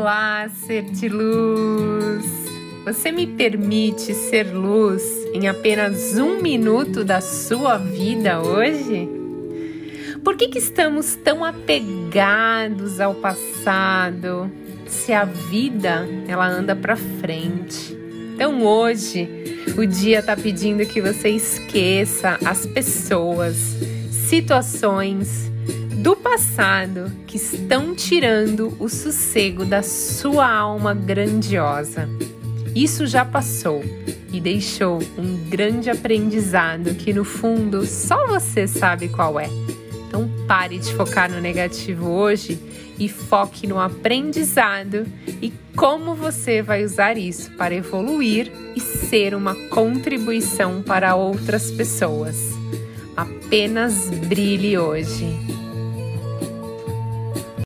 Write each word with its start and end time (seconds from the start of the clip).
Olá, 0.00 0.48
ser 0.48 0.84
de 0.84 1.10
luz! 1.10 2.24
Você 2.86 3.12
me 3.12 3.26
permite 3.26 4.14
ser 4.14 4.44
luz 4.44 5.02
em 5.34 5.46
apenas 5.46 6.16
um 6.16 6.40
minuto 6.40 7.04
da 7.04 7.20
sua 7.20 7.76
vida 7.76 8.40
hoje? 8.40 9.06
Por 10.24 10.38
que, 10.38 10.48
que 10.48 10.56
estamos 10.58 11.16
tão 11.16 11.44
apegados 11.44 12.98
ao 12.98 13.14
passado 13.14 14.50
se 14.86 15.12
a 15.12 15.26
vida 15.26 16.08
ela 16.26 16.48
anda 16.48 16.74
para 16.74 16.96
frente? 16.96 17.94
Então 18.34 18.64
hoje 18.64 19.28
o 19.76 19.84
dia 19.84 20.20
está 20.20 20.34
pedindo 20.34 20.86
que 20.86 21.02
você 21.02 21.28
esqueça 21.28 22.38
as 22.42 22.64
pessoas, 22.64 23.76
situações, 24.10 25.52
do 25.70 26.16
passado 26.16 27.12
que 27.26 27.36
estão 27.36 27.94
tirando 27.94 28.76
o 28.78 28.88
sossego 28.88 29.64
da 29.64 29.82
sua 29.82 30.50
alma 30.50 30.94
grandiosa. 30.94 32.08
Isso 32.74 33.06
já 33.06 33.24
passou 33.24 33.82
e 34.32 34.40
deixou 34.40 35.00
um 35.18 35.36
grande 35.48 35.90
aprendizado 35.90 36.94
que 36.94 37.12
no 37.12 37.24
fundo 37.24 37.84
só 37.84 38.26
você 38.26 38.66
sabe 38.66 39.08
qual 39.08 39.38
é. 39.38 39.48
Então 40.06 40.30
pare 40.46 40.78
de 40.78 40.92
focar 40.94 41.30
no 41.30 41.40
negativo 41.40 42.08
hoje 42.08 42.58
e 42.98 43.08
foque 43.08 43.66
no 43.66 43.78
aprendizado 43.78 45.06
e 45.40 45.52
como 45.76 46.14
você 46.14 46.62
vai 46.62 46.84
usar 46.84 47.16
isso 47.16 47.50
para 47.52 47.74
evoluir 47.74 48.52
e 48.76 48.80
ser 48.80 49.34
uma 49.34 49.54
contribuição 49.68 50.82
para 50.82 51.14
outras 51.14 51.70
pessoas. 51.70 52.36
Apenas 53.16 54.10
brilhe 54.10 54.78
hoje. 54.78 55.59